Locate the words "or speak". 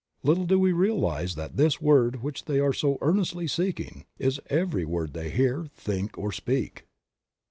6.17-6.87